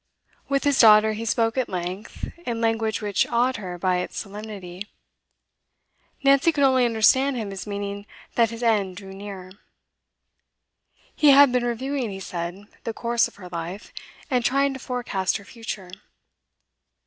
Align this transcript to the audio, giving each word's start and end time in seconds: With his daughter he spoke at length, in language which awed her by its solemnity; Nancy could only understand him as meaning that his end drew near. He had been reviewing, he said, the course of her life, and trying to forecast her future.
With 0.49 0.63
his 0.63 0.79
daughter 0.79 1.13
he 1.13 1.25
spoke 1.25 1.59
at 1.59 1.69
length, 1.69 2.27
in 2.47 2.59
language 2.59 3.03
which 3.03 3.27
awed 3.27 3.57
her 3.57 3.77
by 3.77 3.97
its 3.97 4.17
solemnity; 4.17 4.87
Nancy 6.23 6.51
could 6.51 6.63
only 6.63 6.85
understand 6.85 7.35
him 7.37 7.51
as 7.51 7.67
meaning 7.67 8.07
that 8.33 8.49
his 8.49 8.63
end 8.63 8.97
drew 8.97 9.13
near. 9.13 9.51
He 11.15 11.29
had 11.29 11.51
been 11.51 11.63
reviewing, 11.65 12.09
he 12.09 12.19
said, 12.19 12.65
the 12.83 12.93
course 12.95 13.27
of 13.27 13.35
her 13.35 13.49
life, 13.49 13.93
and 14.27 14.43
trying 14.43 14.73
to 14.73 14.79
forecast 14.79 15.37
her 15.37 15.45
future. 15.45 15.91